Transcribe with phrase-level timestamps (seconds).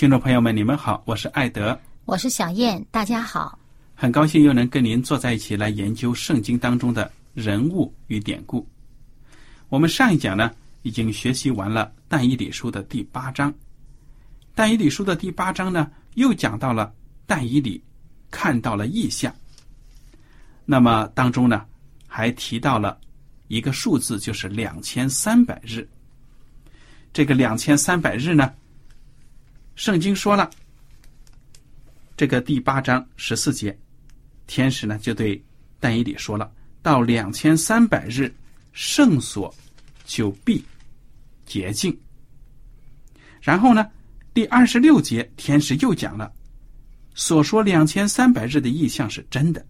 [0.00, 3.58] 听众朋友们，你们好，我是艾德，我是小燕，大家好。
[3.94, 8.66] 很高兴又能跟您坐在一起来研究圣经当中的人物与典故。
[9.68, 10.50] 我们上一讲呢
[10.84, 13.52] 已经学习完了但以理书的第八章，
[14.54, 16.90] 但以理书的第八章呢又讲到了
[17.26, 17.84] 但以理
[18.30, 19.30] 看到了异象。
[20.64, 21.66] 那么当中呢
[22.06, 22.98] 还提到了
[23.48, 25.86] 一个数字，就是两千三百日。
[27.12, 28.50] 这个两千三百日呢？
[29.74, 30.50] 圣经说了，
[32.16, 33.78] 这个第八章十四节，
[34.46, 35.42] 天使呢就对
[35.78, 38.32] 但以理说了：到两千三百日，
[38.72, 39.54] 圣所
[40.04, 40.62] 就必
[41.46, 41.98] 洁净。
[43.40, 43.86] 然后呢，
[44.34, 46.30] 第二十六节，天使又讲了，
[47.14, 49.64] 所说两千三百日的意象是真的，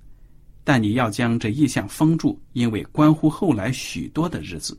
[0.65, 4.77] 但你要将这意象封住，因为关乎后来许多的日子。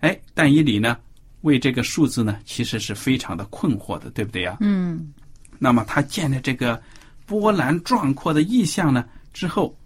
[0.00, 0.98] 哎，但以理呢？
[1.42, 4.56] 为这个数字呢，其实是非常的困惑的，对不对呀？
[4.60, 5.12] 嗯。
[5.58, 6.80] 那么他见了这个
[7.26, 9.76] 波澜壮阔的意象呢之后，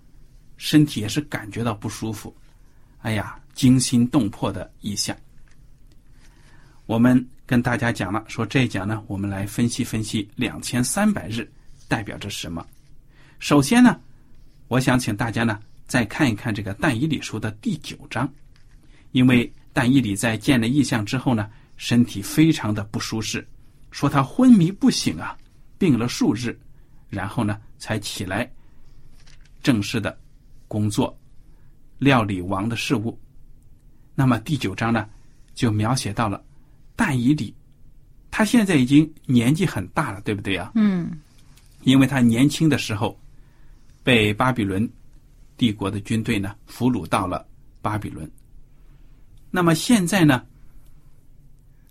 [0.56, 2.34] 身体也是感觉到不舒服。
[3.00, 5.16] 哎呀，惊心动魄的意象。
[6.86, 11.50] 我们跟大家讲了，说这一讲呢，我们来分析分析两千三百日
[11.86, 12.66] 代表着什么。
[13.38, 14.00] 首先呢，
[14.68, 18.26] 我想请大家呢再看一看这个但以理书的第九章，
[19.10, 19.52] 因为。
[19.72, 23.46] 但伊里在见了异象之后呢，身体非常的不舒适，
[23.90, 25.36] 说他昏迷不醒啊，
[25.78, 26.58] 病了数日，
[27.08, 28.50] 然后呢才起来，
[29.62, 30.18] 正式的
[30.68, 31.18] 工作，
[31.98, 33.18] 料理王的事务。
[34.14, 35.08] 那么第九章呢，
[35.54, 36.44] 就描写到了
[36.94, 37.54] 但以里，
[38.30, 40.70] 他现在已经年纪很大了，对不对啊？
[40.74, 41.10] 嗯，
[41.82, 43.18] 因为他年轻的时候
[44.02, 44.86] 被巴比伦
[45.56, 47.46] 帝国的军队呢俘虏到了
[47.80, 48.30] 巴比伦。
[49.54, 50.42] 那么现在呢，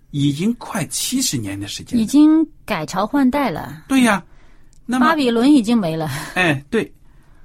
[0.09, 3.85] 已经快七十年的时间，已经改朝换代了。
[3.88, 4.22] 对呀，
[4.88, 6.07] 那么巴比伦已经没了。
[6.33, 6.91] 哎，对。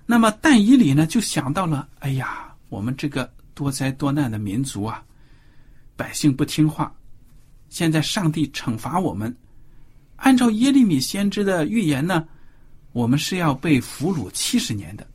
[0.06, 5.04] 那么但以里呢，就想到了，哎呀，我们这个多灾多难的民族啊，
[5.96, 6.90] 百姓不听话，
[7.68, 9.36] 现在上帝惩罚我们。
[10.16, 12.26] 按照耶利米先知的预言呢，
[12.92, 15.06] 我们是要被俘虏七十年的。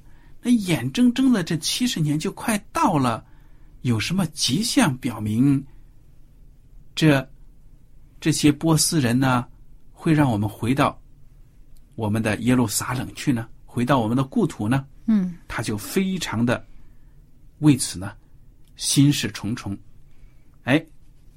[0.43, 3.25] 那眼睁睁的这七十年就快到了。
[3.81, 5.65] 有什么迹象表明，
[6.93, 7.27] 这
[8.19, 9.47] 这些波斯人呢，
[9.91, 10.99] 会让我们回到
[11.95, 13.47] 我们的耶路撒冷去呢？
[13.65, 14.85] 回到我们的故土呢？
[15.07, 16.63] 嗯，他就非常的
[17.59, 18.15] 为此呢，
[18.75, 19.75] 心事重重。
[20.63, 20.83] 哎，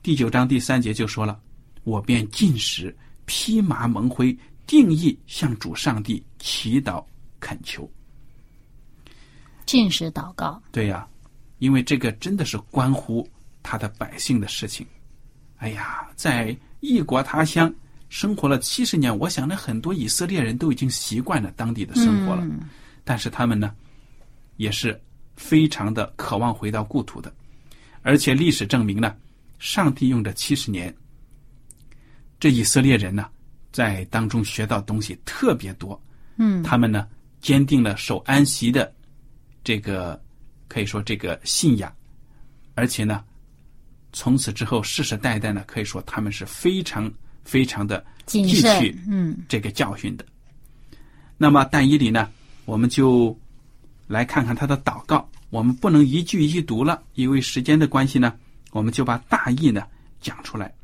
[0.03, 1.41] 第九章第三节就说了
[1.83, 2.95] ：“我便进食，
[3.25, 4.37] 披麻蒙灰，
[4.67, 7.03] 定义向主上帝祈祷
[7.41, 7.91] 恳求。”
[9.65, 10.63] 进食祷告。
[10.71, 11.09] 对呀。
[11.59, 13.27] 因为这个真的是关乎
[13.63, 14.87] 他的百姓的事情。
[15.57, 17.73] 哎呀，在异国他乡
[18.09, 22.47] 生活了七十年，我想呢，很多以色列人都已经习惯了当地的生活了。
[23.05, 23.75] 但是他们呢，
[24.57, 25.01] 也是
[25.37, 27.33] 非常的渴望回到故土的。
[28.03, 29.17] 而且历史证明呢，
[29.59, 30.95] 上帝用这七十年，
[32.39, 33.27] 这以色列人呢，
[33.73, 35.99] 在当中学到东西特别多。
[36.37, 37.09] 嗯，他们呢，
[37.41, 38.93] 坚定了守安息的
[39.63, 40.23] 这个。
[40.75, 41.95] 可以说这个信仰，
[42.75, 43.23] 而且呢，
[44.13, 47.09] 从此之后世世代代呢，可以说他们是非常
[47.45, 50.27] 非常的谨汲取，嗯这个教训的。
[51.39, 52.29] 那么但以理呢，
[52.65, 53.39] 我们就
[54.09, 55.31] 来看看他的祷告。
[55.51, 58.35] 我们不能一句一句读了，因为时间的关系呢，
[58.73, 59.87] 我们就把大意呢
[60.21, 60.75] 讲出来。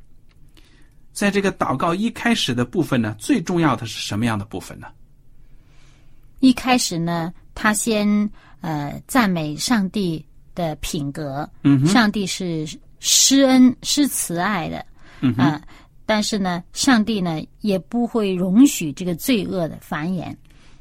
[1.12, 4.86] 在这个祷告一开始的部分呢，最重要的是什么样的部分呢？
[6.38, 8.30] 一开始呢，他先
[8.60, 10.24] 呃赞美上帝
[10.54, 12.66] 的品格，嗯，上帝是
[12.98, 14.84] 施恩、施慈爱的，
[15.20, 15.60] 嗯
[16.06, 20.34] 但是呢，上帝呢也不会容许这个罪恶的繁衍。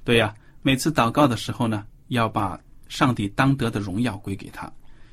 [0.04, 0.33] 对呀、
[0.63, 4.72] 每次祷告的时候呢，要把上帝当得的荣耀归给他。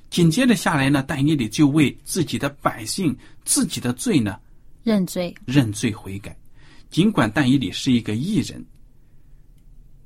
[0.08, 3.14] 紧接着下来呢，但以理就为自己的百姓、
[3.44, 4.38] 自己的罪呢
[4.82, 6.34] 认罪，认罪悔改。
[6.88, 8.64] 尽管但以理是一个异人，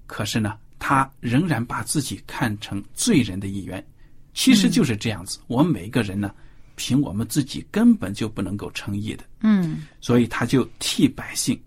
[0.06, 3.87] 可是呢，他仍然把自己看成罪人的一员。
[4.35, 6.35] 其实就是这样子，我们每一个人呢，
[6.75, 9.82] 凭我们自己根本就不能够称义的，嗯。
[10.00, 11.61] 所以他就替百姓、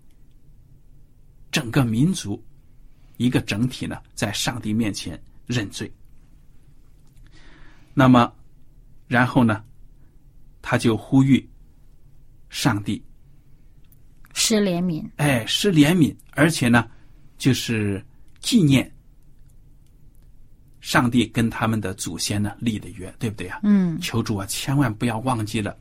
[1.52, 2.42] 整个民族
[3.18, 5.90] 一个整体呢，在上帝面前认罪。
[7.92, 8.32] 那么，
[9.06, 9.62] 然后呢，
[10.60, 11.48] 他就呼吁
[12.48, 13.00] 上帝。
[14.32, 16.90] 施怜悯，哎，施怜悯，而且呢，
[17.38, 18.04] 就是
[18.40, 18.90] 纪念
[20.84, 23.60] 上帝跟他们的祖先呢立的约，对不对啊？
[23.62, 25.74] 嗯求主啊，千万不要忘记了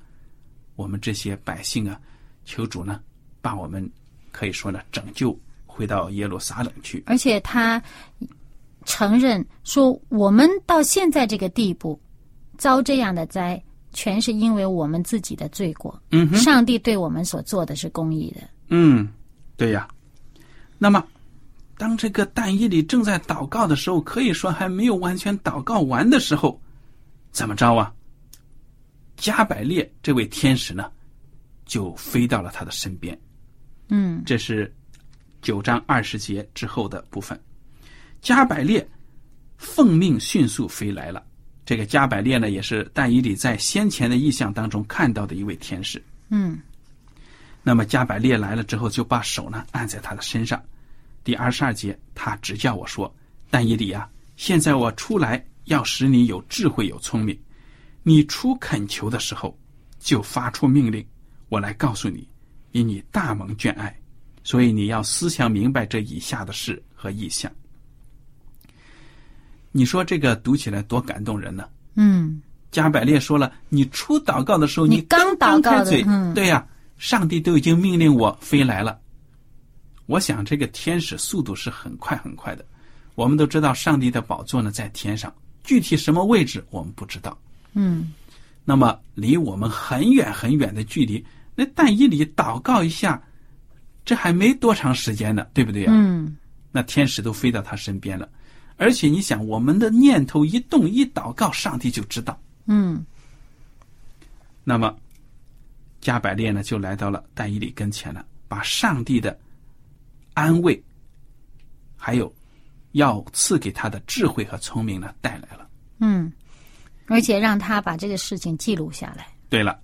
[0.77, 1.99] 我们这些百姓啊！
[2.45, 3.01] 求主呢，
[3.41, 3.87] 把我们
[4.31, 7.03] 可以说呢拯救回到耶路撒冷去。
[7.05, 7.83] 而且他
[8.85, 11.99] 承认说，我们到现在这个地步，
[12.57, 13.61] 遭这样的灾，
[13.91, 16.01] 全是因为我们自己的罪过。
[16.11, 18.39] 嗯哼，上帝对我们所做的是公义的。
[18.69, 19.09] 嗯，
[19.57, 19.85] 对呀。
[20.77, 21.05] 那么，
[21.77, 26.61] 当这个但以理正在祷告的时候，可以说还没有完全祷告完的时候，
[27.31, 27.93] 怎么着啊？
[29.17, 30.91] 加百列这位天使呢，
[31.65, 33.17] 就飞到了他的身边。
[33.89, 34.73] 嗯这是
[35.41, 37.39] 九章二十节之后的部分。
[38.21, 38.87] 加百列
[39.57, 41.23] 奉命迅速飞来了。
[41.65, 46.01] 这个加百列呢，也是但以理在先前的意象当中看到的一位天使。
[46.29, 46.59] 嗯
[47.61, 50.61] 那么加百列来了之后，就把手呢按在他的身上。
[51.23, 53.13] 第二十二节，他指教我说
[53.49, 57.37] ：“但以理啊，现在我出来要使你有智慧有聪明。
[58.03, 59.57] 你出恳求的时候，
[59.99, 61.05] 就发出命令，
[61.47, 62.27] 我来告诉你，
[62.71, 63.97] 因你大蒙眷爱，
[64.43, 67.51] 所以你要思想明白这以下的事和意象。”
[69.71, 71.67] 你说这个读起来多感动人呢？
[71.95, 75.83] 嗯加百列说了：“你出祷告的时候，你刚刚祷告
[76.33, 76.67] 对呀、
[76.97, 78.99] 上帝都已经命令我飞来了。
[80.13, 82.63] 我想这个天使速度是很快很快的。
[83.15, 85.33] 我们都知道上帝的宝座呢在天上，
[85.63, 87.35] 具体什么位置我们不知道。
[87.73, 88.13] 嗯
[88.63, 91.25] 那么离我们很远很远的距离，
[91.55, 93.19] 那但以理祷告一下，
[94.05, 96.37] 这还没多长时间呢，对不对啊、嗯
[96.71, 98.29] 那天使都飞到他身边了，
[98.77, 102.39] 而且你想，我们的念头一动一祷告，上帝就知道。
[102.67, 103.03] 嗯
[104.63, 104.95] 那么，
[106.01, 109.35] 加百列呢就来到了但以理跟前了，把上帝的
[110.33, 110.81] 安慰，
[111.95, 112.33] 还有
[112.93, 115.69] 要赐给他的智慧和聪明呢带来了。
[115.99, 116.31] 嗯，
[117.07, 119.27] 而且让他把这个事情记录下来。
[119.49, 119.79] 对了，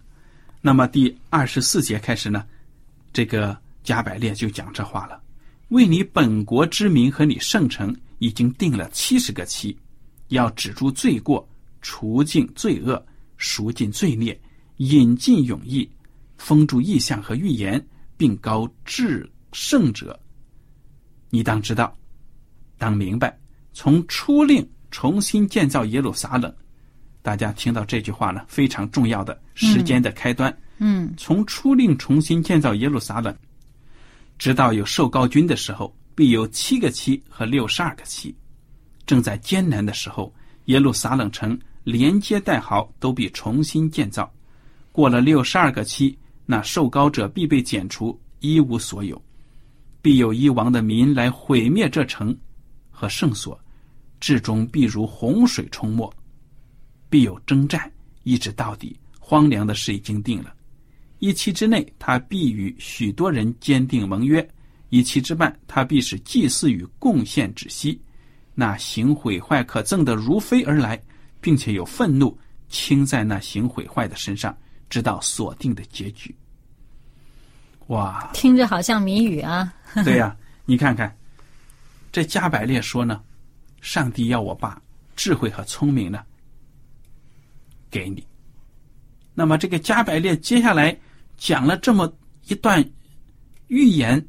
[0.62, 2.46] 那么第二十四节开始呢，
[3.14, 5.22] 这个加百列就讲这话了：
[5.70, 9.78] 为你本国之民和你圣城已经定了七十个期，
[10.30, 11.48] 要止住罪过，
[11.82, 13.04] 除尽罪恶，
[13.38, 14.38] 赎尽罪孽，
[14.78, 15.90] 引进永义，
[16.38, 17.84] 封住异象和预言，
[18.18, 20.20] 并高至圣者。
[21.30, 21.96] 你当知道，
[22.78, 23.38] 当明白，
[23.74, 26.54] 从初令重新建造耶路撒冷。
[27.22, 30.56] 大家听到这句话呢，非常重要的时间的开端。
[30.80, 33.36] 嗯从初令重新建造耶路撒冷，
[34.38, 38.34] 直到有受高君的时候，必有七个期和六十二个期。
[39.06, 40.34] 正在艰难的时候，
[40.66, 44.32] 耶路撒冷城连接带壕都必重新建造。
[44.92, 49.22] 过了六十二个期，那受高者必被剪除，一无所有。
[50.02, 52.36] 必有一王的民来毁灭这城
[52.90, 53.60] 和圣所，
[54.20, 56.12] 至终必如洪水冲没。
[57.10, 57.92] 必有征战，
[58.24, 58.98] 一直到底。
[59.20, 60.56] 荒凉的事已经定了。
[61.20, 64.42] 一期之内，他必与许多人坚定盟约；
[64.90, 68.02] 一期之半，他必使祭祀与贡献止息。
[68.56, 71.00] 那行毁坏可憎的如飞而来，
[71.40, 72.36] 并且有愤怒
[72.70, 74.58] 倾在那行毁坏的身上，
[74.90, 76.34] 直到锁定的结局。
[77.90, 79.72] 哇，听着好像谜语啊。
[80.06, 81.16] 对呀、你看看，
[82.12, 83.22] 这加百列说呢，
[83.82, 84.80] 上帝要我把
[85.16, 86.24] 智慧和聪明呢
[87.90, 88.26] 给你。
[89.34, 90.96] 那么这个加百列接下来
[91.38, 92.14] 讲了这么
[92.48, 92.84] 一段
[93.68, 94.24] 预言，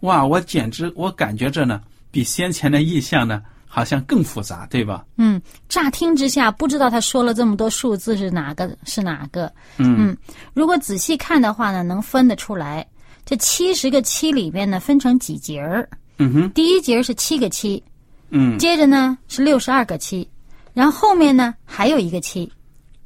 [0.00, 3.42] 哇，我简直我感觉着呢比先前的意象呢
[3.74, 5.02] 好像更复杂，对吧？
[5.16, 9.50] 嗯，乍听之下不知道他说了这么多数字是哪个是哪个。
[9.78, 10.16] 嗯嗯，
[10.52, 12.86] 如果仔细看的话呢，能分得出来。
[13.24, 15.88] 这七十个七里面呢，分成几节儿。
[16.18, 17.82] 嗯哼，第一节是七个七，
[18.28, 20.28] 嗯，接着呢是六十二个七，
[20.74, 22.52] 然后后面呢还有一个七，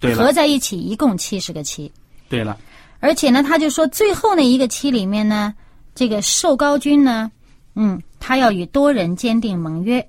[0.00, 1.92] 对，合在一起一共七十个七。
[2.28, 2.58] 对了，
[2.99, 5.54] 而且呢，他就说最后那一个七里面呢，
[5.94, 7.30] 这个寿高君呢，
[7.76, 10.04] 嗯，他要与多人签订盟约。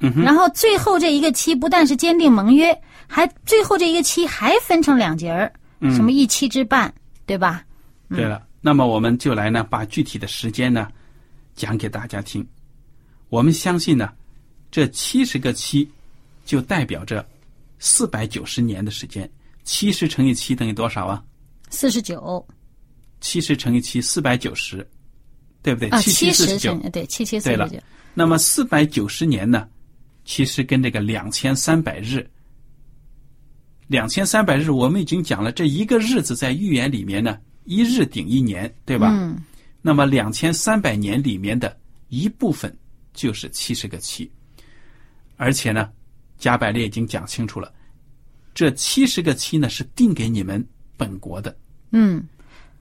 [0.00, 2.76] 嗯哼，然后最后这一个期不但是坚定盟约，
[3.06, 6.92] 还最后这一个期还分成两节儿，嗯什么一期之半，
[7.26, 7.64] 对吧？
[8.08, 10.88] 对了，那么我们就来呢，把具体的时间呢
[11.54, 12.46] 讲给大家听。
[13.28, 14.10] 我们相信呢，
[14.70, 15.88] 这七十个期
[16.44, 17.24] 就代表着
[17.78, 19.30] 四百九十年的时间。
[19.62, 21.22] 七十乘以七等于多少啊？
[21.68, 22.44] 四十九
[23.20, 24.84] 七十乘以七，四百九十，
[25.62, 25.88] 对不对？
[25.90, 26.58] 啊，七七十。
[26.58, 27.82] 乘对七七四对了十九，
[28.14, 29.68] 那么四百九十年呢，
[30.30, 32.24] 其实跟这个两千三百日，
[33.88, 39.08] 两千三百日我们已经讲了，这一个日子在预言里面呢，一日顶一年，对吧？
[39.10, 39.36] 嗯。
[39.82, 41.76] 那么两千三百年里面的
[42.10, 42.72] 一部分
[43.12, 44.30] 就是七十个七，
[45.36, 45.90] 而且呢，
[46.38, 47.74] 加百列已经讲清楚了，
[48.54, 50.64] 这七十个七呢是定给你们
[50.96, 51.58] 本国的，
[51.90, 52.24] 嗯。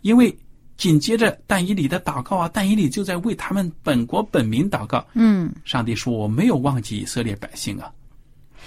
[0.02, 0.38] 因为
[0.80, 5.06] 紧接着但以理的祷告啊，但以理就在为他们本国本民祷告。
[5.14, 7.92] 嗯上帝说：“我没有忘记以色列百姓啊，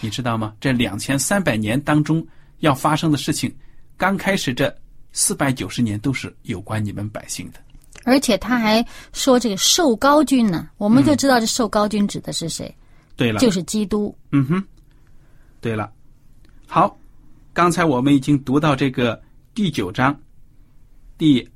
[0.02, 0.54] 你知道吗？
[0.60, 2.24] 这两千三百年当中
[2.58, 3.50] 要发生的事情，
[3.96, 4.72] 刚开始这
[5.12, 7.58] 四百九十年都是有关你们百姓的。
[8.04, 12.72] 而且他还说这个受高君呢，我们就知道这受高君指的是谁，
[13.16, 14.14] 对了，就是基督。
[14.32, 14.62] 嗯哼，
[15.62, 15.90] 对了，
[16.66, 16.94] 好，
[17.54, 19.18] 刚才我们已经读到这个
[19.54, 20.14] 第九章
[21.16, 21.48] 第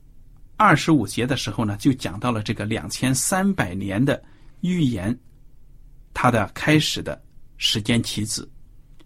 [0.57, 4.23] 二十五节的时候呢，就讲到了这个两千三百年的
[4.61, 5.17] 预言，
[6.15, 7.23] 它的开始的
[7.59, 8.47] 时间起止，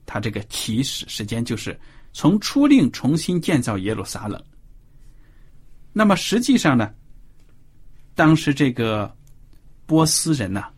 [0.06, 1.78] 它这个起始时间就是
[2.12, 4.40] 从初令重新建造耶路撒冷。
[5.92, 6.94] 那么实际上呢，
[8.14, 9.12] 当时这个
[9.86, 10.68] 波斯人呐、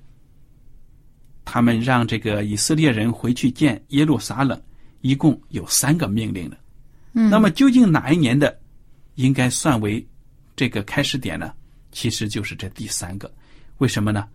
[1.44, 4.58] 他们让这个以色列人回去建耶路撒冷，
[5.02, 6.56] 一共有三个命令的。
[7.12, 8.58] 嗯那么究竟哪一年的
[9.16, 10.06] 应该算为
[10.54, 11.52] 这个开始点呢？
[11.90, 13.32] 其实就是这第三个。
[13.78, 14.28] 为什么呢？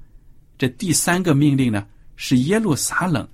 [0.57, 3.27] 这第三个命令呢，是耶路撒冷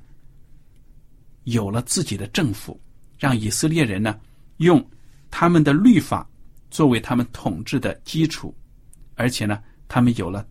[1.46, 2.80] 有了自己的政府，
[3.18, 4.20] 让以色列人呢
[4.58, 4.86] 用
[5.32, 6.30] 他们的律法
[6.70, 8.56] 作为他们统治的基础，
[9.16, 10.46] 而且呢，他们有了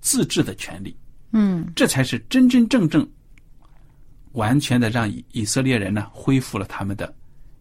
[0.00, 0.96] 自治的权利。
[1.32, 3.06] 嗯这才是真真正正、
[4.32, 7.14] 完全的让以以色列人呢恢复了他们的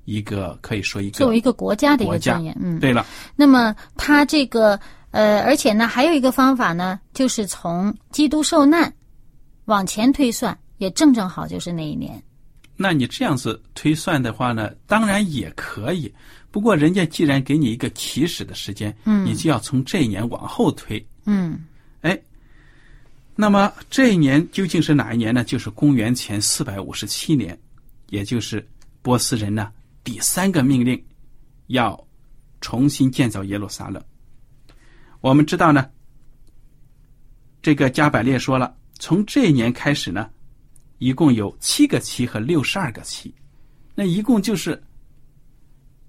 [0.08, 4.80] 一个可以说一个作为一个国家的一个尊严，嗯，对了，那么他这个
[5.12, 8.92] 呃，而且呢，还有一个方法呢，就是从基督受难
[9.66, 12.24] 往前推算，也正正好就是那一年。
[12.78, 16.10] 那你这样子推算的话呢，当然也可以。
[16.52, 21.06] 不过人家既然给你一个起始的时间，嗯你就要从这一年往后推。
[21.26, 21.66] 嗯
[22.00, 22.18] 哎，
[23.36, 25.44] 那么这一年究竟是哪一年呢？
[25.44, 27.60] 就是公元前四百五十七年，
[28.08, 28.66] 也就是
[29.02, 29.70] 波斯人呢
[30.08, 31.06] 第三个命令，
[31.66, 32.08] 要
[32.62, 34.02] 重新建造耶路撒冷。
[35.20, 35.90] 我们知道呢，
[37.62, 40.30] 这个加百列说了，从这一年开始呢，
[41.00, 43.36] 一共有七个期和六十二个期，
[43.96, 44.82] 那一共就是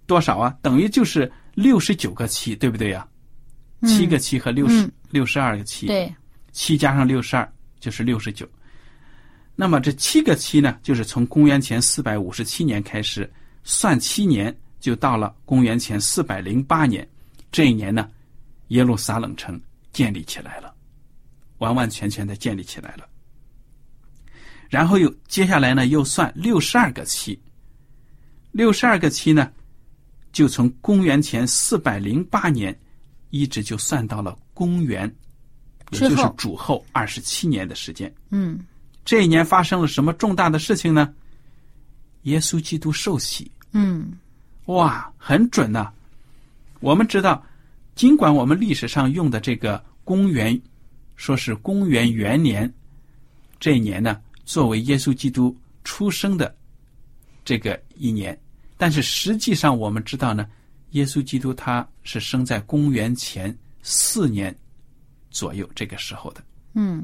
[0.07, 0.57] 多少啊？
[0.63, 3.05] 等于就是六十九个期，对不对呀、
[3.83, 6.15] 七个期和六十嗯六十二个期，对，
[6.53, 8.49] 七加上六十二就是六十九。
[9.57, 13.29] 那么这七个期呢，就是从公元前四百五十七年开始
[13.65, 17.07] 算七年，就到了公元前四百零八年。
[17.51, 18.09] 这一年呢，
[18.69, 19.61] 耶路撒冷城
[19.93, 20.75] 建立起来了，
[21.59, 23.09] 完完全全的建立起来了。
[24.69, 27.41] 然后又接下来呢，又算六十二个期，
[28.53, 29.51] 六十二个期呢，
[30.31, 32.79] 就从公元前四百零八年
[33.31, 35.11] 一直就算到了公元，
[35.93, 38.15] 也就是主后二十七年的时间。
[38.31, 38.59] 嗯
[39.07, 41.15] 这一年发生了什么重大的事情呢？
[42.29, 44.17] 耶稣基督受洗，嗯。
[44.67, 45.91] 哇，很准呐、
[46.81, 47.43] 我们知道，
[47.95, 50.61] 尽管我们历史上用的这个公元，
[51.17, 52.71] 说是公元元年，
[53.59, 56.55] 这一年呢，作为耶稣基督出生的
[57.47, 58.39] 这个一年，
[58.77, 60.47] 但是实际上我们知道呢，
[60.91, 64.55] 耶稣基督他是生在公元前四年
[65.31, 66.45] 左右这个时候的。
[66.75, 67.03] 嗯，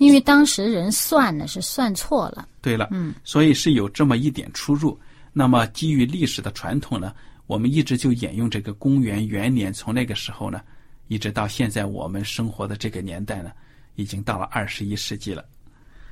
[0.00, 2.48] 因为当时人算呢是算错了。
[2.62, 4.98] 对了，嗯，所以是有这么一点出入。
[5.30, 7.14] 那么基于历史的传统呢，
[7.46, 10.62] 我们一直就沿用这个公元元年，从那个时候呢，
[11.08, 13.52] 一直到现在我们生活的这个年代呢，
[13.94, 15.44] 已经到了二十一世纪了。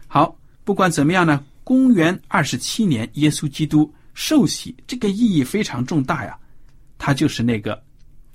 [0.07, 6.39] 好，不管怎么样呢，公元二十七年，耶稣基督受洗，这个意义非常重大呀。
[6.99, 7.83] 他就是那个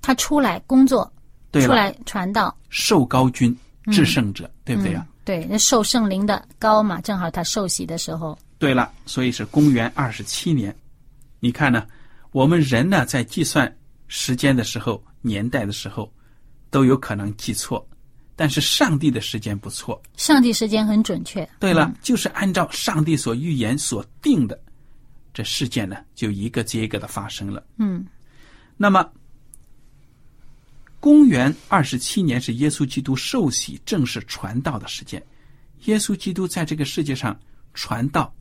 [0.02, 1.14] 他出来工作，
[1.52, 3.56] 对，出来传道，受高君
[3.92, 5.06] 至圣者，对不对呀？
[5.26, 8.38] 对，那受圣灵的高嘛，正好他受洗的时候。
[8.58, 10.76] 对了，所以是公元二十七年。
[11.40, 11.86] 你看呢，
[12.32, 13.74] 我们人呢在计算
[14.08, 16.12] 时间的时候、年代的时候，
[16.70, 17.86] 都有可能记错，
[18.36, 20.02] 但是上帝的时间不错。
[20.16, 21.48] 上帝时间很准确。
[21.60, 24.60] 对了，嗯就是按照上帝所预言所定的，
[25.34, 27.64] 这事件呢就一个接一个的发生了。
[27.78, 28.06] 嗯
[28.78, 29.08] 那么，
[31.04, 35.22] 公元二十七年是耶稣基督受洗正式传道的时间。
[35.84, 37.38] 耶稣基督在这个世界上
[37.74, 38.34] 传道，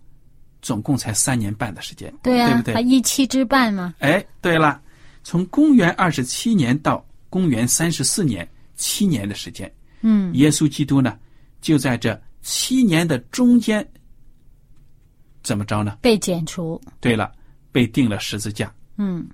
[0.60, 2.80] 总共才三年半的时间，对啊，不对他？
[2.80, 3.92] 一期之半嘛。
[3.98, 4.80] 哎，对了，
[5.24, 9.68] 从公元二十七年到公元三十四年，七年的时间，
[10.02, 11.18] 嗯耶稣基督呢，
[11.60, 13.84] 就在这七年的中间，
[15.42, 15.98] 怎么着呢？
[16.00, 16.80] 被剪除。
[17.00, 17.32] 对了，
[17.72, 18.72] 被钉了十字架。
[18.98, 19.26] 嗯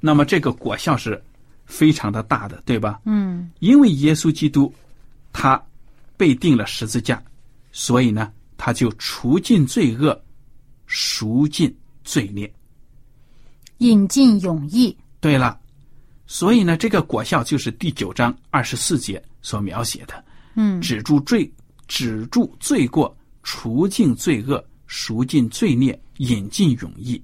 [0.00, 1.18] 那么这个果效是
[1.66, 3.00] 非常的大的，对吧？
[3.04, 4.72] 嗯因为耶稣基督
[5.32, 5.60] 他
[6.16, 7.22] 被定了十字架，
[7.72, 10.20] 所以呢，他就除尽罪恶，
[10.86, 12.52] 赎尽罪孽。
[13.78, 14.96] 引进永义。
[15.20, 15.58] 对了，
[16.26, 21.50] 所以呢，这个果效就是第九章二十四节所描写的，嗯止住罪，
[21.88, 27.20] 止住罪过，除尽罪恶，赎尽罪孽，引进永义，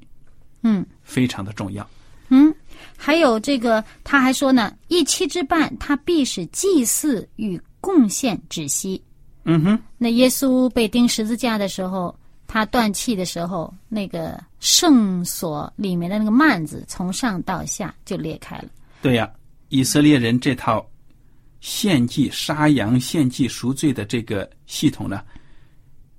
[0.63, 1.89] 嗯非常的重要。
[2.31, 2.53] 嗯，
[2.97, 9.03] 还有这个，他还说呢，一妻之半，他必使祭祀与贡献止息。
[9.45, 12.15] 嗯哼，那耶稣被钉十字架的时候，
[12.47, 18.69] 他断气的时候，那个圣所里面的那个幔子从上到下就裂开了。
[19.01, 19.31] 对呀，
[19.69, 20.87] 以色列人这套
[21.61, 25.23] 献祭、杀羊、献祭赎罪的这个系统呢，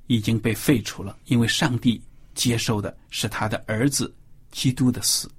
[0.08, 2.02] 已经被废除了，因为上帝
[2.34, 4.12] 接受的是他的儿子
[4.52, 5.30] 基督的死，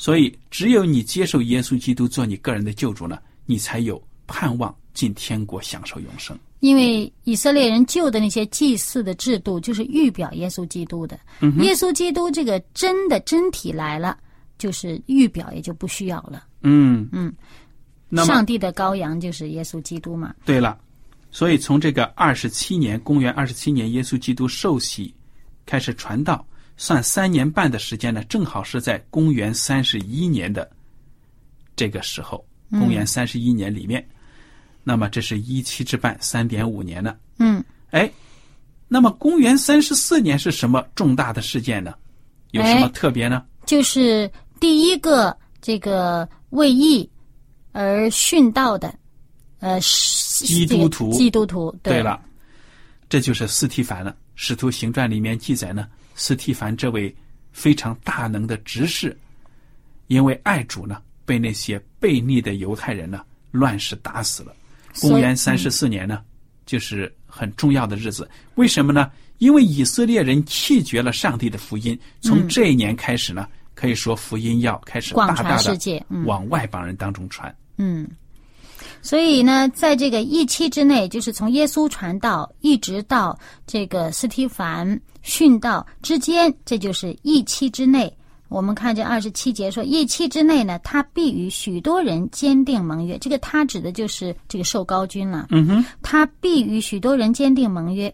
[0.00, 6.34] 所以只有你接受耶稣基督做你个人的救主呢，你才有盼望进天国享受永生。
[6.60, 11.20] 因为以色列人旧的那些祭祀的制度，就是预表耶稣基督的。
[11.40, 14.16] 嗯耶稣基督这个真的真体来了，
[14.56, 16.46] 就是预表也就不需要了。
[16.62, 17.30] 嗯嗯，
[18.08, 20.34] 那上帝的羔羊就是耶稣基督嘛。
[20.46, 20.78] 对了，
[21.30, 25.14] 所以从这个二十七年，公元二十七年，耶稣基督受洗
[25.66, 26.42] 开始传道，
[26.80, 30.66] 算三年半的时间呢，正好是在公元三十一年的
[31.76, 34.02] 这个时候，公元三十一年里面，
[34.82, 37.14] 那么这是一期之半，三点五年呢。
[37.36, 38.10] 嗯，哎，
[38.88, 41.92] 那么公元三十四年是什么重大的事件呢？
[42.52, 43.44] 有什么哎特别呢？
[43.66, 47.06] 就是第一个这个为义
[47.72, 48.98] 而殉道的，
[49.58, 51.70] 呃，基督徒基督徒。
[51.82, 52.18] 对了，
[53.06, 54.12] 这就是斯提凡了。
[54.34, 55.86] 《使徒行传》里面记载呢，
[56.20, 57.12] 斯提凡这位
[57.50, 59.18] 非常大能的执事，
[60.08, 64.54] 因为爱主呢，被那些悖逆的犹太人呢乱世打死了。
[65.00, 66.22] 公元三十四年呢，
[66.66, 68.28] 就是很重要的日子。
[68.56, 69.10] 为什么呢？
[69.38, 77.52] 因为以色列人弃绝了上帝的福音，从这一年开始呢，可以说福音要开始大大的往外邦人当中传。
[77.78, 78.06] 嗯，
[79.02, 88.14] 所以呢，在这个一期之内，就是从耶稣传道一直到这个斯提凡殉道之间，这就是一期之内。
[88.48, 93.16] 我们看这二十七节说，一期之内呢，他必与许多人坚定盟约。
[93.18, 95.46] 这个他指的就是这个受高君了。
[95.50, 98.12] 嗯哼，他必与许多人坚定盟约。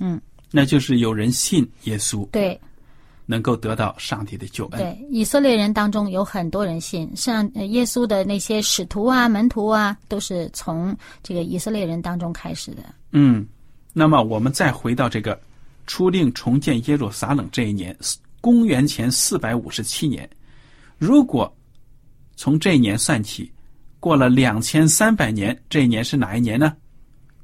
[0.00, 2.60] 嗯那就是有人信耶稣，对
[3.30, 4.80] 能够得到上帝的救恩。
[4.80, 12.82] 对，以色列人当中有很多人信，像呃耶稣的那些使徒啊、门徒啊，都是从这个以色列人当中开始的。
[13.12, 13.46] 嗯，
[13.92, 15.38] 那么我们再回到这个
[15.86, 17.94] 初令重建耶路撒冷这一年，
[18.40, 20.28] 公元前四百五十七年，
[20.96, 21.54] 如果
[22.34, 23.52] 从这一年算起，
[24.00, 26.74] 过了两千三百年，这一年是哪一年呢？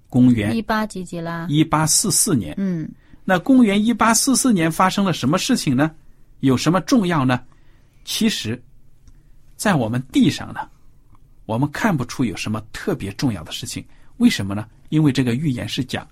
[0.08, 1.46] 公元一八几几啦？
[1.50, 2.54] 一八四四年。
[2.56, 2.88] 嗯，
[3.24, 5.90] 那公元一八四四年发生了什么事情呢？
[6.40, 7.40] 有什么重要呢？
[8.04, 8.62] 其实，
[9.56, 10.60] 在我们地上呢，
[11.46, 13.84] 我们看不出有什么特别重要的事情。
[14.18, 14.66] 为什么呢？
[14.90, 16.06] 因为这个预言是讲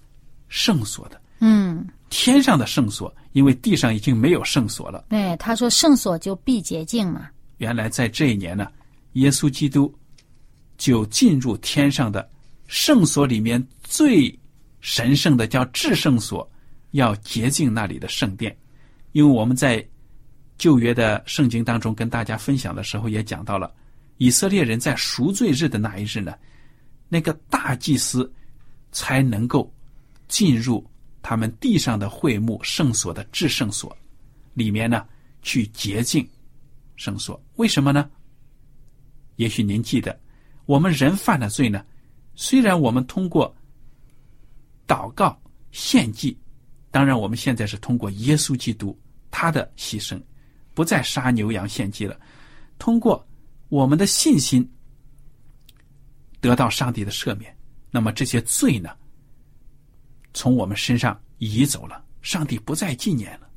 [0.49, 5.05] 圣所的，嗯，天上的圣所，因为地上已经没有圣所了。
[5.11, 7.29] 对，他说圣所就必洁净嘛。
[7.59, 8.67] 原来在这一年呢，
[9.13, 9.95] 耶稣基督
[10.79, 12.29] 就进入天上的
[12.67, 14.37] 圣所里面最
[14.81, 16.51] 神圣的叫至圣所，
[16.93, 18.57] 要洁净那里的圣殿，
[19.13, 19.87] 因为我们在
[20.57, 23.75] 旧约的圣经当中跟大家分享的时候，也讲到了
[24.19, 26.35] 以色列人在赎罪日的那一日呢，
[27.09, 28.33] 那个大祭司
[28.93, 29.73] 才能够
[30.29, 30.89] 进入
[31.21, 33.95] 他们地上的会幕圣所的至圣所
[34.55, 35.07] 里面呢，
[35.43, 36.29] 去洁净
[36.97, 37.43] 圣所。
[37.57, 38.09] 为什么呢？
[39.37, 40.17] 也许您记得，
[40.67, 41.85] 我们人犯了罪呢，
[42.35, 43.53] 虽然我们通过
[44.87, 46.39] 祷告献祭，
[46.93, 48.97] 当然我们现在是通过耶稣基督
[49.31, 50.23] 他的牺牲，
[50.75, 52.17] 不再杀牛羊献祭了，
[52.79, 53.27] 通过
[53.69, 54.71] 我们的信心
[56.41, 57.53] 得到上帝的赦免，
[57.91, 58.91] 那么这些罪呢，
[60.35, 63.49] 从我们身上移走了，上帝不再纪念了。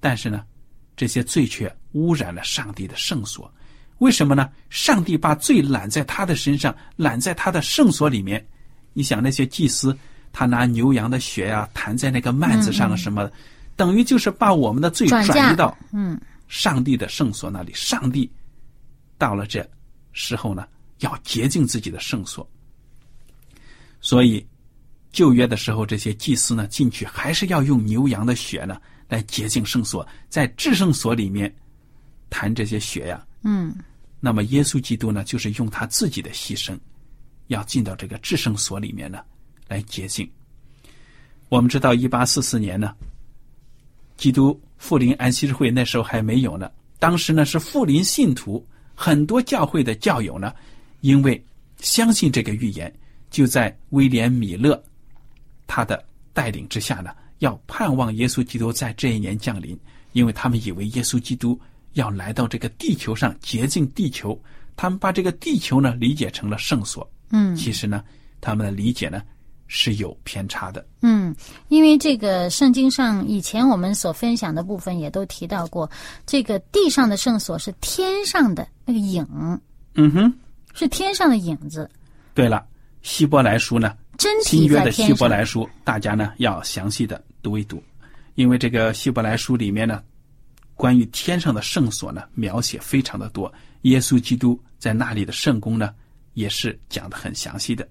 [0.00, 0.46] 但是呢，
[0.96, 3.52] 这些罪却污染了上帝的圣所。
[3.98, 4.48] 为什么呢？
[4.70, 8.46] 上帝把罪揽在他的身上，揽在他的圣所里面。
[8.92, 9.96] 你想那些祭司，
[10.38, 13.28] 他拿牛羊的血呀，弹在那个幔子上什么，
[13.74, 17.72] 等于就是把我们的罪转移到嗯上帝的圣所那里。
[17.74, 18.30] 上帝
[19.18, 19.68] 到了这
[20.12, 20.64] 时候呢，
[21.00, 22.48] 要洁净自己的圣所。
[24.00, 24.46] 所以
[25.10, 31.52] 旧约的时候，这些祭司呢进去还是要用牛羊的血呢来洁净圣所，在至圣所里面
[32.30, 33.26] 弹这些血呀。
[33.42, 33.74] 嗯，
[34.20, 36.78] 那么耶稣基督呢，就是用他自己的牺牲，
[37.48, 39.18] 要进到这个至圣所里面呢，
[39.68, 40.28] 来洁净。
[41.48, 42.94] 我们知道，一八四四年呢，
[44.16, 46.70] 基督复临安息日会那时候还没有呢。
[46.98, 50.52] 当时呢是复临信徒，很多教会的教友呢，
[51.02, 51.40] 因为
[51.78, 52.92] 相信这个预言，
[53.30, 54.82] 就在威廉米勒
[55.66, 59.78] 他的带领之下呢，要盼望耶稣基督在这一年降临，
[60.12, 61.60] 因为他们以为耶稣基督。
[61.94, 64.40] 要来到这个地球上洁净地球，
[64.76, 67.10] 他们把这个地球呢理解成了圣所。
[67.30, 68.04] 嗯，其实呢，
[68.40, 69.20] 他们的理解呢
[69.68, 70.84] 是有偏差的。
[71.02, 71.32] 嗯，
[71.68, 75.88] 因为这个圣经上以前我们所分享的部分也都提到过，
[76.26, 79.24] 这个地上的圣所是天上的那个影。
[79.94, 80.34] 嗯哼，
[80.74, 81.88] 是天上的影子。
[82.34, 82.66] 对了，
[83.02, 87.80] 希伯来书呢，真新约的希伯来书，大家呢要详细的读一读，
[88.34, 90.02] 因为这个希伯来书里面呢。
[90.74, 93.52] 关于天上的圣所呢，描写非常的多。
[93.82, 95.92] 耶稣基督在那里的圣功呢，
[96.34, 97.84] 也是讲的很详细的。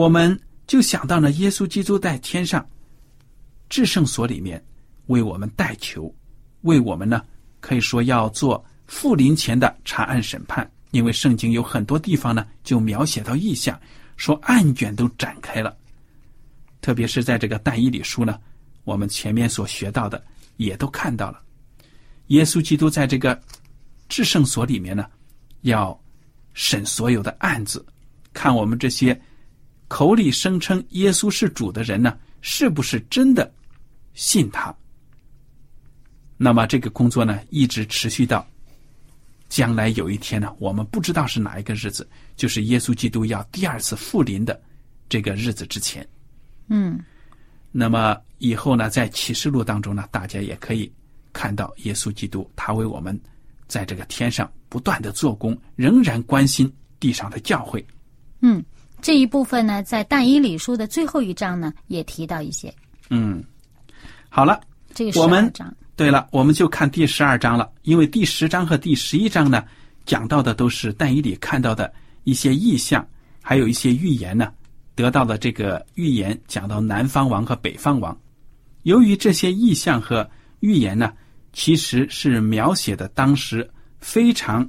[0.00, 2.66] 我们就想到呢，耶稣基督在天上
[3.68, 4.64] 至圣所里面
[5.08, 6.10] 为我们代求，
[6.62, 7.22] 为我们呢
[7.60, 10.66] 可以说要做复临前的查案审判。
[10.92, 13.78] 因为圣经有很多地方呢，就描写到意象，
[14.16, 15.76] 说案卷都展开了。
[16.80, 18.40] 特别是在这个但以理书呢，
[18.84, 20.24] 我们前面所学到的
[20.56, 21.42] 也都看到了。
[22.28, 23.38] 耶稣基督在这个
[24.08, 25.04] 至圣所里面呢，
[25.60, 26.02] 要
[26.54, 27.84] 审所有的案子，
[28.32, 29.20] 看我们这些
[29.90, 33.52] 口里声称耶稣是主的人呢，是不是真的
[34.14, 34.72] 信他？
[36.36, 38.46] 那么这个工作呢，一直持续到
[39.48, 44.62] 将来有一天呢，我们不知道是哪一个日子，就是耶稣基督要第二次复临的
[45.08, 46.06] 这个日子之前。
[46.68, 47.00] 嗯，
[47.72, 50.90] 那么以后呢，在启示录当中呢，大家也可以。
[51.32, 53.16] 看到耶稣基督，他为我们
[53.68, 57.86] 在这个天上不断的做工，仍然关心地上的教会。
[58.40, 58.60] 嗯，
[59.02, 62.72] 这一部分呢，在但以理书的最后一章呢，也提到一些。
[63.10, 63.42] 嗯，
[64.28, 64.60] 好了，
[64.94, 69.64] 这个我们章对了，我们就看第十二章了，因为第十章和第十一章呢，
[70.06, 71.92] 讲到的都是但以理看到的
[72.24, 73.06] 一些意象，
[73.42, 74.52] 还有一些预言呢，
[74.94, 78.18] 得到的这个预言讲到南方王和北方王，
[78.84, 80.28] 由于这些意象和
[80.60, 81.12] 预言呢，
[81.52, 84.68] 其实是描写的当时非常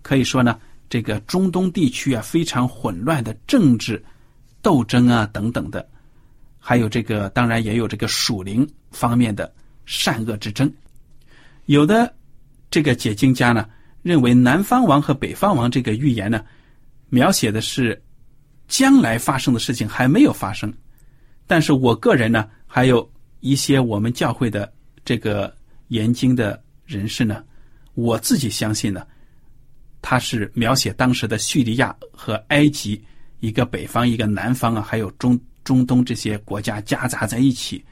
[0.00, 0.58] 可以说呢，
[0.92, 4.04] 这个中东地区啊非常混乱的政治
[4.60, 5.88] 斗争啊等等的，
[6.58, 9.50] 还有这个当然也有这个属灵方面的
[9.86, 10.70] 善恶之争。
[11.64, 12.14] 有的
[12.70, 13.66] 这个解经家呢
[14.02, 16.44] 认为南方王和北方王这个预言呢，
[17.08, 17.98] 描写的是
[18.68, 20.70] 将来发生的事情还没有发生，
[21.46, 24.70] 但是我个人呢还有一些我们教会的。
[25.06, 25.52] 这个
[25.88, 27.42] 研经的人士呢，
[27.94, 29.04] 我自己相信呢，
[30.12, 33.02] 他是描写当时的叙利亚和埃及
[33.40, 37.82] 一个北方一个南方啊，还有中中东这些国家夹杂在一起，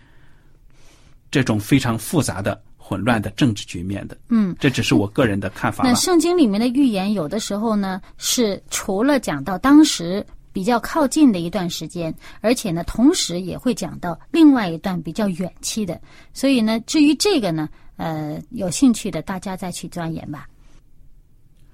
[1.30, 4.18] 这种非常复杂的混乱的政治局面的。
[4.28, 5.83] 嗯，这只是我个人的看法。
[5.83, 10.22] 那圣经里面的预言有的时候呢，是除了讲到当时。
[10.52, 16.00] 比较靠近的一段时间，而且呢，同时也会讲到另外一段比较远期的。
[16.35, 20.48] 所以呢，至于这个呢，呃，有兴趣的大家再去钻研吧。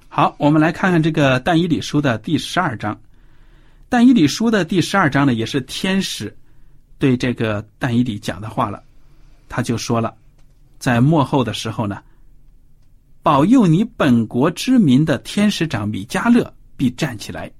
[0.09, 2.99] 好，我们来看看这个但以理书的第十二章。
[3.89, 6.35] 但以理书的第十二章呢，也是天使
[6.99, 8.83] 对这个但以理讲的话了。
[9.49, 10.13] 他就说了，
[10.79, 12.03] 在幕后的时候呢，
[13.23, 17.51] 保佑你本国之民的天使长米迦勒必站起来。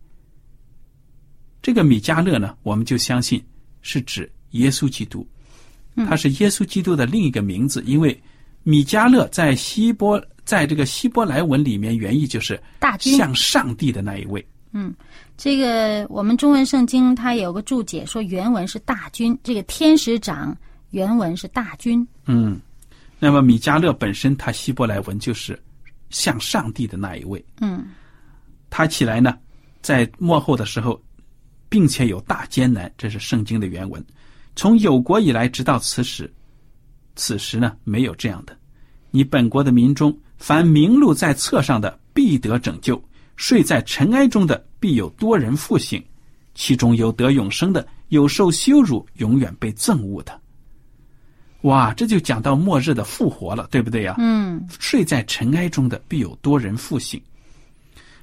[1.63, 3.45] 这个米迦勒呢，我们就相信
[3.83, 5.27] 是指耶稣基督，
[6.09, 8.21] 他是耶稣基督的另一个名字，因为
[8.63, 14.47] 米迦勒在希波在这个希伯来文里面原意就是大军向上帝的那一位。
[14.73, 14.95] 嗯，
[15.37, 20.57] 这个我们中文圣经它有个注解说原文是大军，这个天使长
[20.91, 22.07] 原文是大军。
[22.27, 22.61] 嗯，
[23.19, 25.61] 那么米迦勒本身他希伯来文就是
[26.11, 27.45] 向上帝的那一位。
[27.61, 27.85] 嗯
[28.69, 29.39] 他起来呢，
[29.81, 31.01] 在幕后的时候，
[31.69, 34.05] 并且有大艰难，这是圣经的原文。
[34.55, 36.31] 从有国以来，直到此时，
[37.15, 38.57] 此时呢没有这样的。
[39.11, 42.95] 你本国的民中，凡名录在册上的，必得拯救；
[43.37, 46.03] 睡在尘埃中的，必有多人复醒。
[46.55, 50.41] 其中有得永生的，有受羞辱，永远被憎恶的。
[51.63, 54.15] 哇，这就讲到末日的复活了，对不对呀？
[54.19, 57.21] 嗯睡在尘埃中的，必有多人复醒。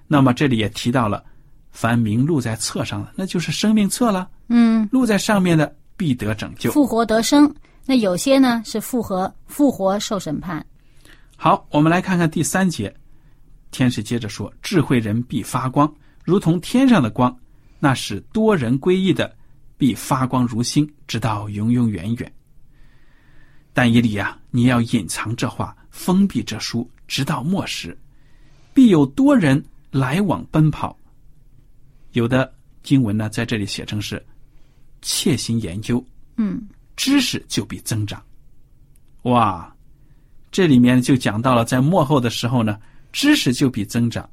[0.08, 1.24] 那么这里也提到了，
[1.72, 4.30] 凡名录在册上的，那就是生命册了。
[4.48, 6.72] 嗯，录在上面的，必得拯救。
[6.72, 7.54] 复活得生。
[7.86, 10.66] 那有些呢是复活复活受审判。
[11.36, 12.96] 好，我们来看看第三节，
[13.72, 15.94] 天使接着说：“智慧人必发光，
[16.24, 17.30] 如同天上的光；
[17.80, 19.36] 那是多人归义的，
[19.78, 22.34] 必发光如星，直到永永远远。”
[23.74, 27.98] 但以理啊，你要隐藏这话，封闭这书，直到末时，
[28.74, 30.96] 必有多人来往奔跑。
[32.12, 34.24] 有的经文呢，在这里写成是
[35.02, 36.06] 切心研究，
[36.38, 36.62] 嗯
[36.96, 38.24] 知识就必增长。
[39.24, 39.73] 哇，
[40.54, 42.78] 这里面就讲到了，在幕后的时候呢，
[43.12, 44.30] 知识就必增长。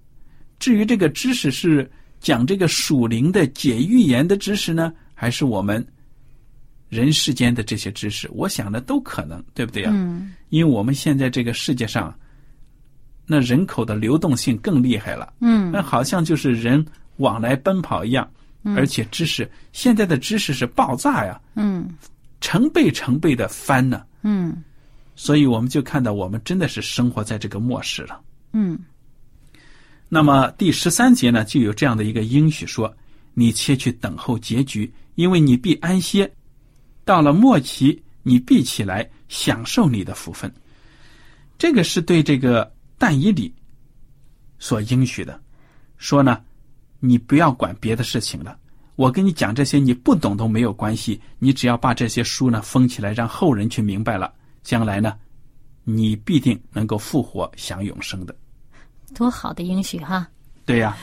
[0.59, 5.85] 至于这个知识是讲这个属灵的解预言的知识呢，还是我们
[6.91, 9.91] 人世间的这些知识，我想呢都可能，对不对啊？
[9.95, 10.35] 嗯。
[10.51, 12.15] 因为我们现在这个世界上，
[13.25, 15.73] 那人口的流动性更厉害了，嗯。
[15.73, 16.85] 那好像就是人
[17.17, 18.31] 往来奔跑一样，
[18.77, 21.89] 而且知识现在的知识是爆炸呀，嗯。
[22.43, 24.03] 成倍成倍的翻呢。
[24.23, 24.63] 嗯
[25.23, 28.19] 所以我们就看到，我们真的是生活在这个末世了。
[28.55, 28.79] 嗯
[30.09, 32.91] 那么第十三节呢，就有这样的一个应许说
[33.35, 36.33] ：“你切去等候结局，因为你必安歇。
[37.05, 40.51] 到了末期，你必起来享受你的福分。”
[41.59, 43.53] 这个是对这个但以理
[44.59, 45.39] 所应许的，
[45.99, 46.41] 说呢，
[46.99, 48.57] 你不要管别的事情了，
[48.97, 55.19] 我跟你讲这些你不懂都没有关系，你只要把这些书呢封起来，让后人去明白了，将来呢，
[55.85, 58.35] 你必定能够复活享永生的。
[59.15, 60.29] 多好的应许哈！
[60.65, 60.97] 对呀、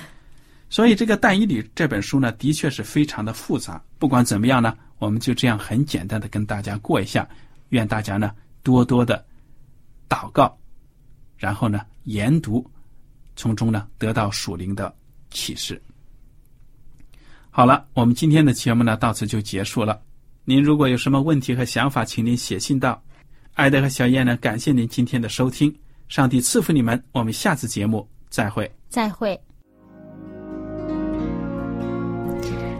[0.69, 3.83] 所以这个《但以理》这本书呢，的确是非常的复杂。
[3.97, 7.27] 不管怎么样呢，我们就这样很简单的跟大家过一下。
[7.69, 8.31] 愿大家呢
[8.63, 9.25] 多多的
[10.07, 10.57] 祷告，
[11.35, 12.65] 然后呢研读，
[13.35, 14.95] 从中呢得到属灵的
[15.31, 15.81] 启示。
[17.49, 20.01] 好了，我们今天的节目呢到此就结束了。
[20.45, 23.03] 您如果有什么问题和想法，请您写信到
[23.57, 24.37] 艾德和小燕呢。
[24.37, 25.75] 感谢您今天的收听，
[26.09, 27.03] 上帝赐福你们。
[27.11, 28.71] 我们下次节目再会。
[28.87, 29.37] 再会。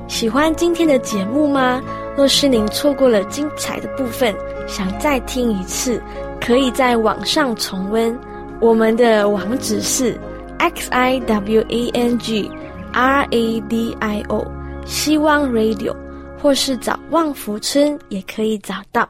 [0.08, 1.82] 喜欢今天的节目吗？
[2.16, 4.36] 若是您错过了精彩的部分，
[4.68, 6.00] 想再听一次，
[6.40, 8.16] 可以在网上重温。
[8.62, 10.16] 我们的网址是
[10.60, 12.52] x i w a n g
[12.94, 14.46] r a d i o
[14.86, 15.96] 希望 Radio，
[16.40, 19.10] 或是找旺福村也可以找到。